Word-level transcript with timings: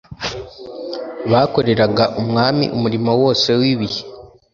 bakoreraga 1.31 2.03
umwami 2.21 2.65
umurimo 2.75 3.11
wose 3.21 3.49
w 3.59 3.61
ibihe 3.73 4.01